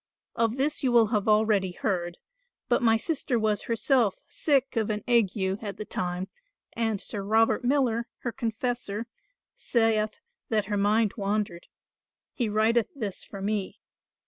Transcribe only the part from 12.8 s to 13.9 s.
this for me.